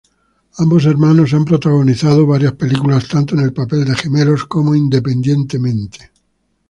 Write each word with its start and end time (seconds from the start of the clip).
Ambos 0.57 0.87
hermanos 0.87 1.31
han 1.35 1.45
protagonizado 1.45 2.25
varias 2.25 2.53
películas, 2.53 3.07
tanto 3.07 3.35
en 3.35 3.41
el 3.41 3.53
papel 3.53 3.85
de 3.85 3.95
gemelos 3.95 4.45
como 4.45 4.73
independientemente. 4.73 6.11